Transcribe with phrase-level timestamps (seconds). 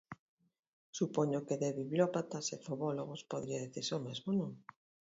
[0.97, 4.51] Supoño que de Bibliópatas e Fobólogos podería dicirse o mesmo, non?